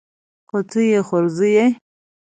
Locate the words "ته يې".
0.69-0.99